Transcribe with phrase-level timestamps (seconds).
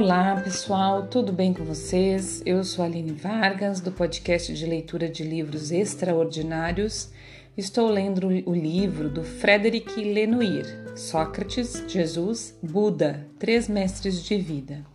[0.00, 2.40] Olá pessoal, tudo bem com vocês?
[2.46, 7.10] Eu sou a Aline Vargas, do podcast de leitura de livros extraordinários.
[7.56, 14.86] Estou lendo o livro do Frederic Lenoir, Sócrates, Jesus, Buda, Três Mestres de Vida.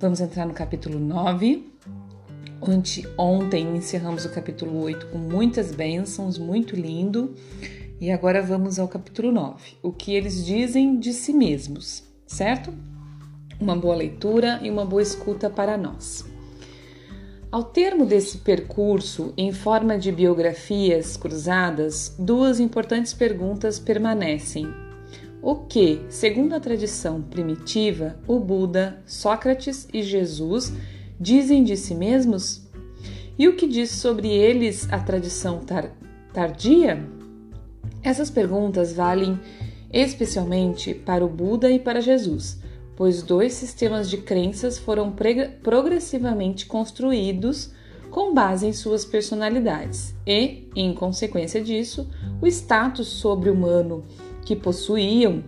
[0.00, 1.70] Vamos entrar no capítulo 9.
[2.62, 7.34] Onde ontem encerramos o capítulo 8 com muitas bênçãos, muito lindo.
[8.00, 12.72] E agora vamos ao capítulo 9, o que eles dizem de si mesmos, certo?
[13.60, 16.24] Uma boa leitura e uma boa escuta para nós.
[17.52, 24.66] Ao termo desse percurso, em forma de biografias cruzadas, duas importantes perguntas permanecem.
[25.42, 30.72] O que, segundo a tradição primitiva, o Buda, Sócrates e Jesus
[31.20, 32.62] dizem de si mesmos?
[33.38, 35.90] E o que diz sobre eles a tradição tar
[36.32, 37.06] tardia?
[38.02, 39.38] Essas perguntas valem
[39.92, 42.61] especialmente para o Buda e para Jesus,
[43.02, 45.12] pois dois sistemas de crenças foram
[45.60, 47.72] progressivamente construídos
[48.12, 52.08] com base em suas personalidades e, em consequência disso,
[52.40, 54.04] o status sobre-humano
[54.44, 55.42] que possuíam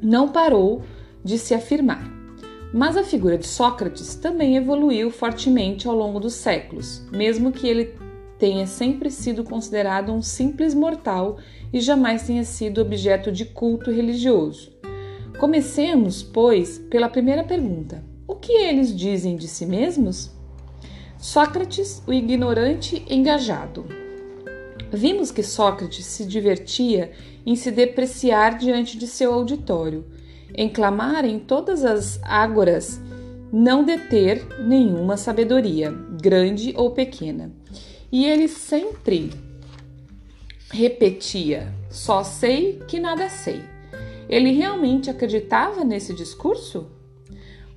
[0.00, 0.82] não parou
[1.24, 2.08] de se afirmar.
[2.72, 7.92] Mas a figura de Sócrates também evoluiu fortemente ao longo dos séculos, mesmo que ele
[8.38, 11.38] tenha sempre sido considerado um simples mortal
[11.72, 14.77] e jamais tenha sido objeto de culto religioso.
[15.38, 20.32] Comecemos, pois, pela primeira pergunta: o que eles dizem de si mesmos?
[21.16, 23.86] Sócrates, o ignorante engajado.
[24.92, 27.12] Vimos que Sócrates se divertia
[27.46, 30.04] em se depreciar diante de seu auditório,
[30.54, 33.00] em clamar em todas as ágoras
[33.52, 37.52] não deter nenhuma sabedoria, grande ou pequena.
[38.10, 39.30] E ele sempre
[40.70, 43.77] repetia: só sei que nada sei.
[44.28, 46.86] Ele realmente acreditava nesse discurso?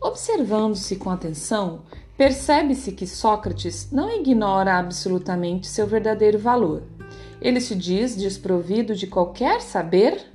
[0.01, 1.83] Observando-se com atenção,
[2.17, 6.83] percebe-se que Sócrates não ignora absolutamente seu verdadeiro valor.
[7.39, 10.25] Ele se diz desprovido de qualquer saber?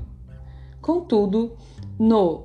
[0.80, 1.56] Contudo,
[1.98, 2.44] no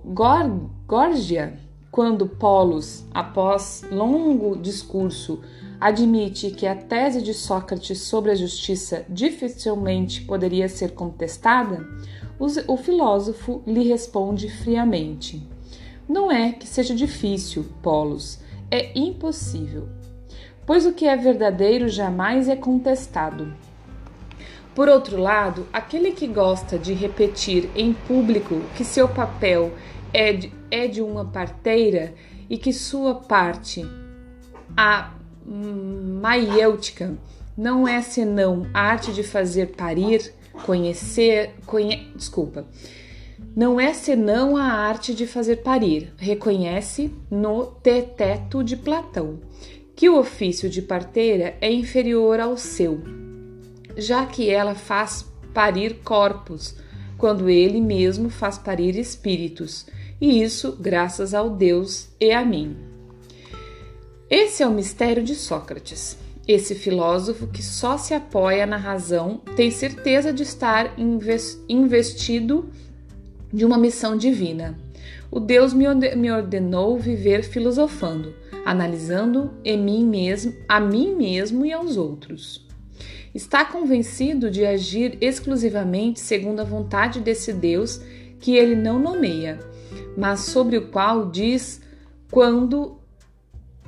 [0.87, 1.57] Gorgia,
[1.91, 5.41] quando Polus, após longo discurso,
[5.79, 11.85] admite que a tese de Sócrates sobre a justiça dificilmente poderia ser contestada,
[12.67, 15.47] o filósofo lhe responde friamente:
[16.09, 18.39] Não é que seja difícil, Polus,
[18.71, 19.87] é impossível.
[20.65, 23.53] Pois o que é verdadeiro jamais é contestado.
[24.73, 29.73] Por outro lado, aquele que gosta de repetir em público que seu papel
[30.13, 32.13] é de, é de uma parteira
[32.49, 33.85] e que sua parte,
[34.75, 35.11] a
[35.45, 37.17] maiêutica
[37.57, 42.65] não é senão a arte de fazer parir, conhecer, conhe, desculpa,
[43.55, 49.39] não é senão a arte de fazer parir, reconhece no Teteto de Platão,
[49.95, 53.01] que o ofício de parteira é inferior ao seu,
[53.97, 56.75] já que ela faz parir corpos,
[57.17, 59.85] quando ele mesmo faz parir espíritos,
[60.19, 62.77] e isso graças ao Deus e a mim.
[64.29, 66.17] Esse é o mistério de Sócrates.
[66.47, 70.95] Esse filósofo que só se apoia na razão tem certeza de estar
[71.69, 72.69] investido
[73.53, 74.77] de uma missão divina.
[75.29, 78.33] O Deus me ordenou viver filosofando,
[78.65, 82.67] analisando em mim mesmo, a mim mesmo e aos outros.
[83.33, 88.01] Está convencido de agir exclusivamente segundo a vontade desse Deus
[88.39, 89.59] que ele não nomeia,
[90.17, 91.81] mas sobre o qual diz
[92.29, 92.97] quando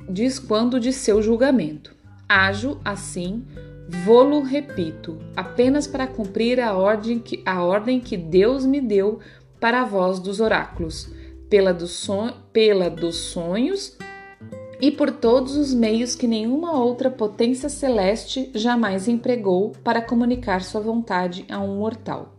[0.08, 1.93] diz quando de seu julgamento.
[2.28, 3.44] Ajo assim,
[4.04, 9.20] vou-lo repito, apenas para cumprir a ordem, que, a ordem que Deus me deu
[9.60, 11.10] para a voz dos oráculos,
[11.48, 11.86] pela, do
[12.52, 13.96] pela dos sonhos
[14.80, 20.80] e por todos os meios que nenhuma outra potência celeste jamais empregou para comunicar sua
[20.80, 22.34] vontade a um mortal.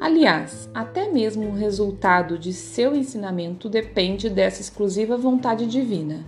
[0.00, 6.24] Aliás, até mesmo o resultado de seu ensinamento depende dessa exclusiva vontade divina.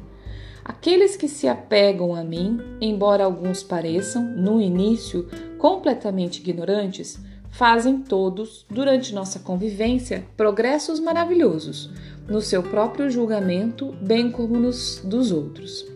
[0.69, 5.29] Aqueles que se apegam a mim, embora alguns pareçam, no início,
[5.59, 7.21] completamente ignorantes,
[7.53, 11.89] fazem todos, durante nossa convivência, progressos maravilhosos,
[12.29, 15.87] no seu próprio julgamento, bem como nos dos outros.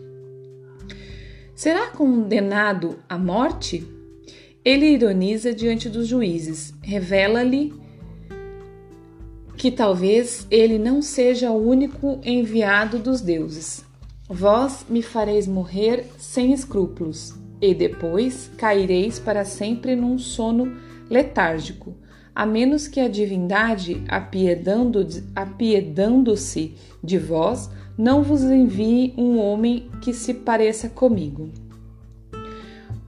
[1.53, 3.85] Será condenado à morte?
[4.63, 7.73] Ele ironiza diante dos juízes, revela-lhe
[9.57, 13.90] que talvez ele não seja o único enviado dos deuses,
[14.33, 20.77] Vós me fareis morrer sem escrúpulos, e depois caireis para sempre num sono
[21.09, 21.93] letárgico,
[22.33, 26.33] a menos que a divindade, apiedando-se apiedando
[27.03, 31.49] de vós, não vos envie um homem que se pareça comigo.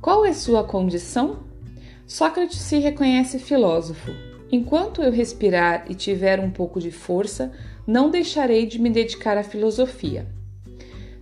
[0.01, 1.37] Qual é sua condição?
[2.05, 4.11] Sócrates se reconhece filósofo.
[4.51, 7.49] Enquanto eu respirar e tiver um pouco de força,
[7.87, 10.27] não deixarei de me dedicar à filosofia.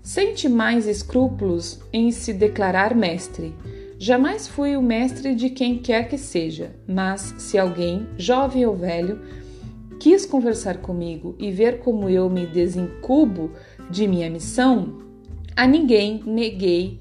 [0.02, 3.54] Sente mais escrúpulos em se declarar mestre.
[4.00, 9.22] Jamais fui o mestre de quem quer que seja, mas se alguém, jovem ou velho,
[10.00, 13.52] quis conversar comigo e ver como eu me desincubo
[13.92, 14.98] de minha missão,
[15.56, 17.00] a ninguém neguei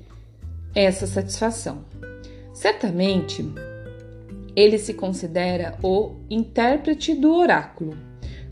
[0.75, 1.85] essa satisfação.
[2.53, 3.43] Certamente,
[4.55, 7.97] ele se considera o intérprete do oráculo,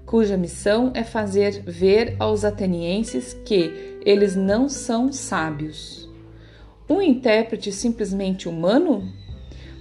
[0.06, 6.08] cuja missão é fazer ver aos atenienses que eles não são sábios.
[6.88, 9.06] Um intérprete simplesmente humano?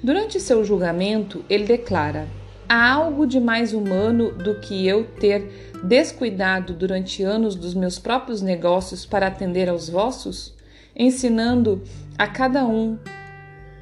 [0.03, 2.27] Durante seu julgamento, ele declara:
[2.67, 8.41] Há algo de mais humano do que eu ter descuidado durante anos dos meus próprios
[8.41, 10.53] negócios para atender aos vossos,
[10.93, 11.81] ensinando
[12.17, 12.99] a cada um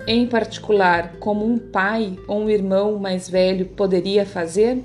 [0.05, 4.83] em particular como um pai ou um irmão mais velho poderia fazer,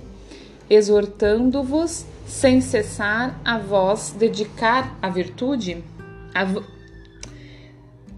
[0.71, 5.83] exortando-vos sem cessar a vós dedicar a virtude,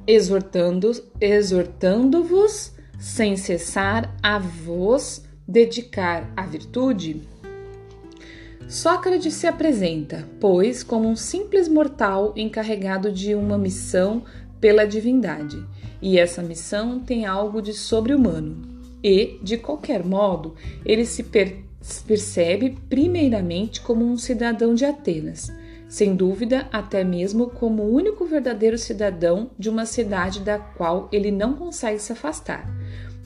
[0.06, 7.22] exortando exortando-vos sem cessar a vós dedicar a virtude?
[8.68, 14.24] Sócrates se apresenta, pois, como um simples mortal encarregado de uma missão
[14.60, 15.66] pela divindade,
[16.02, 18.70] e essa missão tem algo de sobre-humano.
[19.02, 20.54] E, de qualquer modo,
[20.84, 21.24] ele se
[21.82, 25.52] per percebe primeiramente como um cidadão de Atenas,
[25.88, 31.30] sem dúvida, até mesmo como o único verdadeiro cidadão de uma cidade da qual ele
[31.30, 32.66] não consegue se afastar,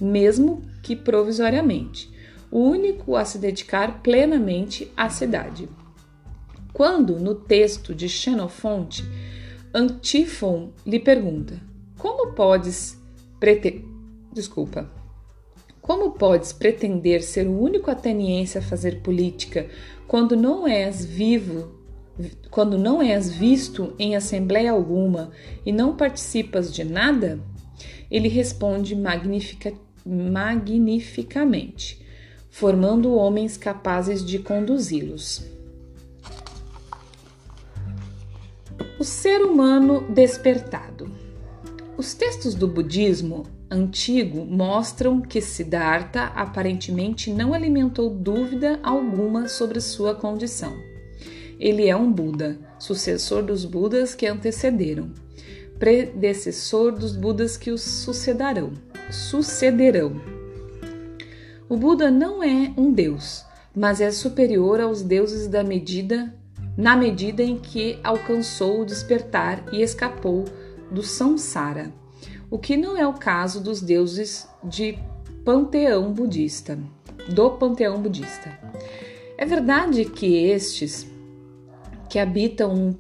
[0.01, 2.11] mesmo que provisoriamente
[2.51, 5.69] o único a se dedicar plenamente à cidade.
[6.73, 9.05] Quando, no texto de Xenofonte,
[9.75, 11.61] Antífon lhe pergunta:
[11.99, 12.99] Como podes
[13.39, 13.85] pretender.
[14.33, 14.96] Desculpa.
[15.87, 19.69] Como podes pretender ser o único ateniense a fazer política
[20.09, 21.77] quando não és vivo,
[22.51, 25.31] quando não és visto em assembleia alguma
[25.65, 27.39] e não participas de nada?
[28.11, 29.73] Ele responde magnifica,
[30.05, 32.05] magnificamente
[32.51, 35.45] formando homens capazes de conduzi-los.
[38.99, 41.09] O ser humano despertado.
[41.97, 50.15] Os textos do budismo antigo mostram que Siddhartha aparentemente não alimentou dúvida alguma sobre sua
[50.15, 50.77] condição.
[51.59, 55.11] Ele é um Buda, sucessor dos Budas que antecederam,
[55.79, 58.73] predecessor dos Budas que os sucederão.
[59.11, 60.21] sucederão.
[61.69, 66.35] O Buda não é um deus, mas é superior aos deuses da medida,
[66.77, 70.45] na medida em que alcançou o despertar e escapou
[70.91, 71.93] do samsara,
[72.57, 74.99] o que não é o caso dos deuses de
[75.45, 76.79] panteão budista,
[77.29, 78.51] do panteão budista.
[79.37, 81.07] É verdade que estes
[82.09, 82.95] que habitam um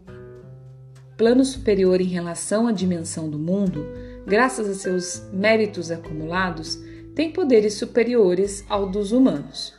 [1.16, 3.86] plano superior em relação à dimensão do mundo,
[4.26, 6.78] graças a seus méritos acumulados,
[7.14, 9.72] têm poderes superiores ao dos humanos.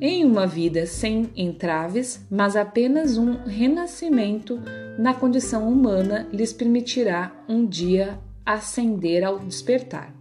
[0.00, 4.60] Em uma vida sem entraves, mas apenas um renascimento
[4.96, 10.14] na condição humana lhes permitirá um dia ascender ao despertar,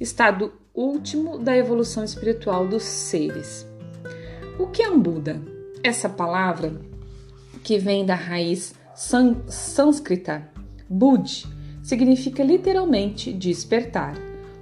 [0.00, 3.66] estado último da evolução espiritual dos seres.
[4.58, 5.40] O que é um Buda?
[5.82, 6.80] Essa palavra,
[7.62, 10.48] que vem da raiz sânscrita,
[10.88, 11.46] Bud,
[11.82, 14.14] significa literalmente despertar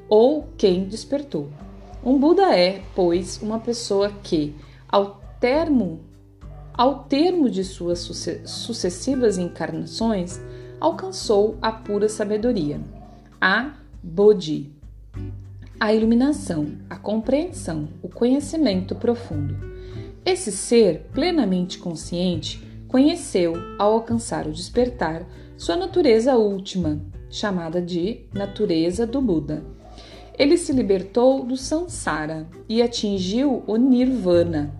[0.08, 1.50] ou quem despertou.
[2.04, 4.54] Um Buda é, pois, uma pessoa que,
[4.88, 6.00] ao termo,
[6.74, 8.00] ao termo de suas
[8.44, 10.40] sucessivas encarnações,
[10.82, 12.80] alcançou a pura sabedoria,
[13.40, 14.72] a Bodhi,
[15.78, 19.54] a iluminação, a compreensão, o conhecimento profundo.
[20.24, 25.24] Esse ser plenamente consciente conheceu, ao alcançar o despertar,
[25.56, 29.62] sua natureza última, chamada de natureza do Buda
[30.38, 34.74] ele se libertou do samsara e atingiu o nirvana,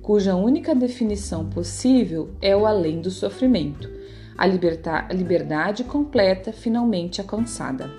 [0.00, 3.90] cuja única definição possível é o além do sofrimento,
[4.36, 7.90] a, liberdade completa finalmente alcançada.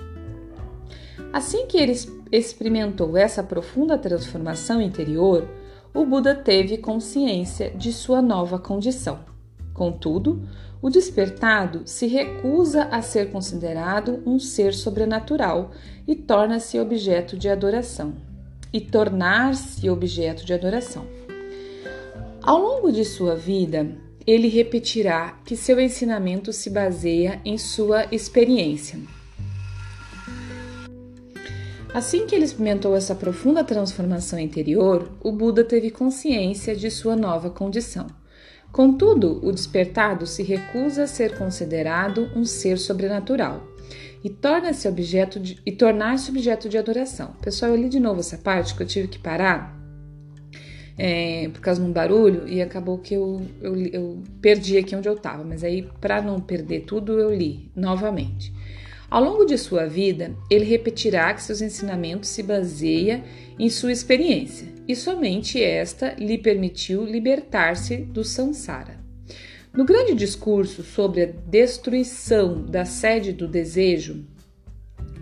[1.33, 1.93] Assim que ele
[2.31, 5.47] experimentou essa profunda transformação interior,
[5.93, 9.19] o Buda teve consciência de sua nova condição.
[9.73, 10.47] Contudo,
[10.81, 15.71] o despertado se recusa a ser considerado um ser sobrenatural
[16.07, 18.13] e torna-se objeto de adoração.
[18.73, 21.07] e tornar-se objeto de adoração.
[22.41, 23.95] Ao longo de sua vida,
[24.27, 28.99] ele repetirá que seu ensinamento se baseia em sua experiência.
[31.93, 37.49] Assim que ele experimentou essa profunda transformação interior, o Buda teve consciência de sua nova
[37.49, 38.05] condição.
[38.69, 43.65] Contudo, o despertado se recusa a ser considerado um ser sobrenatural
[44.21, 47.33] e torna-se objeto de, e tornar-se objeto de adoração.
[47.41, 49.76] Pessoal, eu li de novo essa parte que eu tive que parar
[50.97, 55.07] é, por causa de um barulho e acabou que eu, eu, eu perdi aqui onde
[55.07, 58.51] eu estava, mas aí para não perder tudo eu li novamente.
[59.09, 63.23] Ao longo de sua vida, ele repetirá que seus ensinamentos se baseiam
[63.57, 68.99] em sua experiência, e somente esta lhe permitiu libertar-se do samsara.
[69.73, 74.25] No grande discurso sobre a destruição da sede do desejo,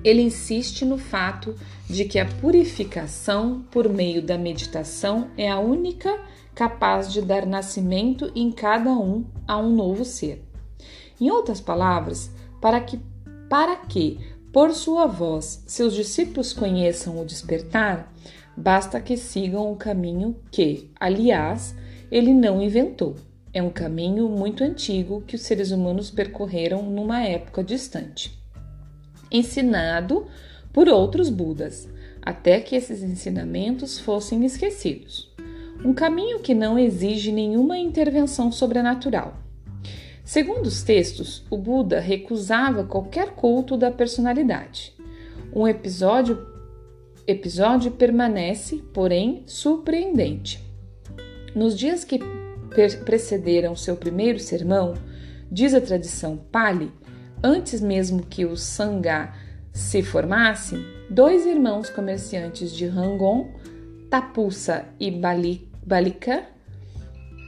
[0.05, 1.55] ele insiste no fato
[1.89, 6.21] de que a purificação por meio da meditação é a única
[6.53, 10.45] capaz de dar nascimento em cada um a um novo ser.
[11.19, 12.29] Em outras palavras,
[12.62, 13.00] para que
[13.50, 14.19] para que,
[14.51, 18.12] por sua voz, seus discípulos conheçam o despertar,
[18.55, 21.75] basta que sigam o caminho que, aliás,
[22.12, 23.15] ele não inventou.
[23.53, 28.45] É um caminho muito antigo que os seres humanos percorreram numa época distante.
[29.32, 30.27] Ensinado
[30.72, 31.88] por outros Budas,
[32.22, 35.34] até que esses ensinamentos fossem esquecidos.
[35.84, 39.46] Um caminho que não exige nenhuma intervenção sobrenatural
[40.25, 44.91] Segundo os textos, o Buda recusava qualquer culto da personalidade.
[45.53, 46.44] Um episódio,
[47.27, 50.60] episódio permanece, porém, surpreendente.
[51.53, 52.20] Nos dias que
[53.05, 54.96] precederam seu primeiro sermão,
[55.51, 56.91] diz a tradição Pali,
[57.46, 59.32] antes mesmo que o Sangha
[59.72, 63.52] se formasse, dois irmãos comerciantes de Rangon,
[64.10, 66.44] Tapussa e Balika,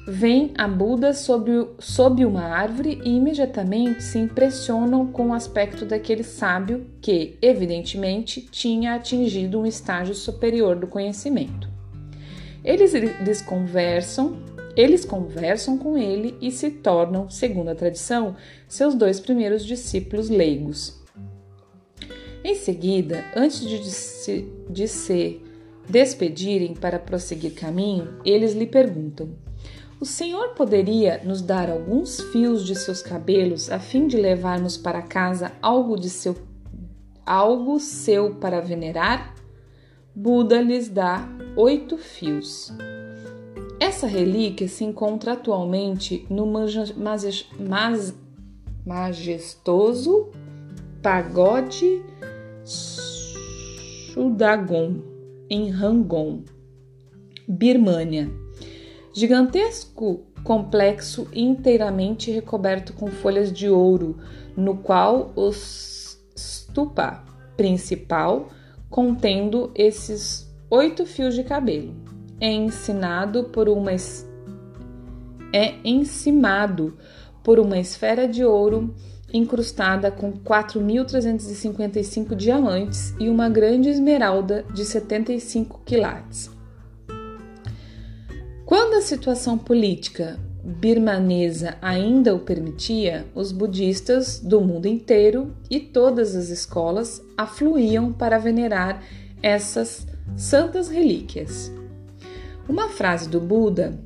[0.10, 6.24] Vêm a Buda sob, sob uma árvore e imediatamente se impressionam com o aspecto daquele
[6.24, 11.68] sábio que, evidentemente, tinha atingido um estágio superior do conhecimento.
[12.64, 14.38] Eles, eles conversam,
[14.78, 18.36] eles conversam com ele e se tornam, segundo a tradição,
[18.68, 21.02] seus dois primeiros discípulos leigos.
[22.44, 25.42] Em seguida, antes de se, de se
[25.90, 29.32] despedirem para prosseguir caminho, eles lhe perguntam:
[30.00, 35.02] o Senhor poderia nos dar alguns fios de seus cabelos a fim de levarmos para
[35.02, 36.36] casa algo de seu
[37.26, 39.36] algo seu para venerar?
[40.16, 42.72] Buda lhes dá oito fios.
[43.80, 46.48] Essa relíquia se encontra atualmente no
[48.86, 50.32] majestoso
[51.02, 52.02] pagode
[54.18, 55.02] Shudagon,
[55.50, 56.44] em Rangon,
[57.48, 58.32] Birmânia.
[59.14, 64.18] Gigantesco complexo inteiramente recoberto com folhas de ouro,
[64.56, 65.52] no qual o
[66.36, 67.24] stupa
[67.56, 68.50] principal,
[68.90, 71.94] contendo esses oito fios de cabelo,
[72.40, 73.92] é ensinado por uma
[75.54, 76.98] é encimado
[77.44, 78.94] por uma esfera de ouro
[79.34, 86.50] incrustada com 4.355 diamantes e uma grande esmeralda de 75 quilates.
[88.66, 96.36] Quando a situação política birmanesa ainda o permitia, os budistas do mundo inteiro e todas
[96.36, 99.02] as escolas afluíam para venerar
[99.42, 101.72] essas santas relíquias.
[102.68, 104.00] Uma frase do Buda,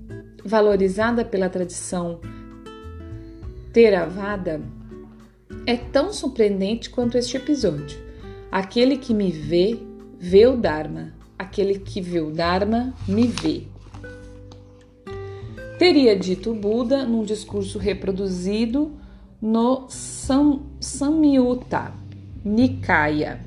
[0.46, 2.20] valorizada pela tradição
[3.74, 4.62] Theravada,
[5.66, 8.00] é tão surpreendente quanto este episódio.
[8.52, 9.80] Aquele que me vê,
[10.20, 11.14] vê o Dharma.
[11.38, 13.66] Aquele que vê o Dharma, me vê
[15.82, 18.92] teria dito Buda num discurso reproduzido
[19.42, 21.92] no Sam, Samyutta
[22.46, 23.42] Nikaya,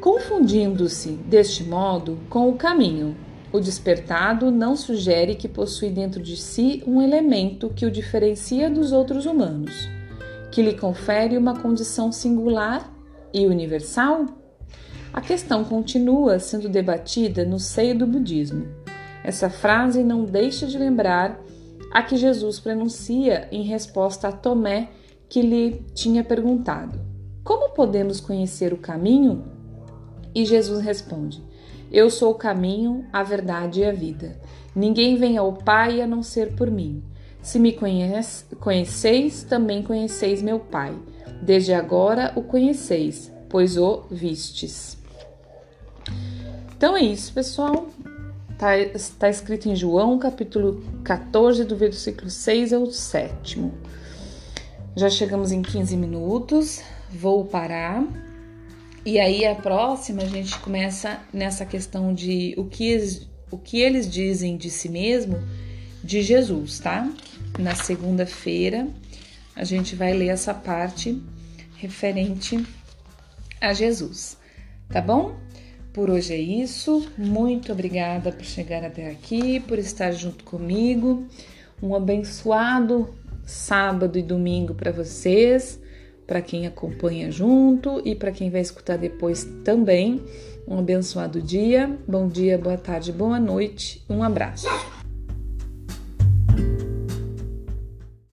[0.00, 3.14] confundindo-se deste modo com o caminho.
[3.50, 8.92] O despertado não sugere que possui dentro de si um elemento que o diferencia dos
[8.92, 9.88] outros humanos,
[10.52, 12.92] que lhe confere uma condição singular
[13.32, 14.26] e universal?
[15.12, 18.66] A questão continua sendo debatida no seio do budismo.
[19.24, 21.40] Essa frase não deixa de lembrar
[21.90, 24.90] a que Jesus pronuncia em resposta a Tomé,
[25.26, 27.00] que lhe tinha perguntado:
[27.42, 29.44] Como podemos conhecer o caminho?
[30.34, 31.42] E Jesus responde:
[31.90, 34.38] Eu sou o caminho, a verdade e a vida.
[34.74, 37.02] Ninguém vem ao Pai a não ser por mim.
[37.40, 40.94] Se me conhece, conheceis, também conheceis meu Pai.
[41.40, 44.98] Desde agora o conheceis, pois o vistes.
[46.76, 47.88] Então é isso, pessoal.
[48.50, 48.72] Está
[49.18, 53.72] tá escrito em João, capítulo 14, do versículo 6 ao 7.
[54.94, 58.27] Já chegamos em 15 minutos, vou parar.
[59.08, 64.06] E aí a próxima a gente começa nessa questão de o que, o que eles
[64.06, 65.42] dizem de si mesmo
[66.04, 67.10] de Jesus, tá?
[67.58, 68.86] Na segunda-feira
[69.56, 71.22] a gente vai ler essa parte
[71.76, 72.62] referente
[73.58, 74.36] a Jesus,
[74.90, 75.38] tá bom?
[75.90, 77.10] Por hoje é isso.
[77.16, 81.26] Muito obrigada por chegar até aqui, por estar junto comigo.
[81.82, 83.08] Um abençoado
[83.46, 85.80] sábado e domingo para vocês,
[86.28, 90.22] para quem acompanha junto e para quem vai escutar depois também.
[90.66, 91.98] Um abençoado dia.
[92.06, 94.04] Bom dia, boa tarde, boa noite.
[94.10, 94.68] Um abraço.